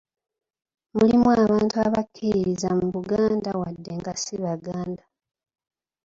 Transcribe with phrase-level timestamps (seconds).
[0.97, 5.03] Mulimu abantu abakkiririza mu Buganda wadde nga si baganda.